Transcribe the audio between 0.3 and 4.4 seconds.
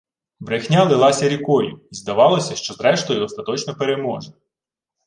Брехня лилася рікою, й здавалося, що, зрештою, остаточно переможе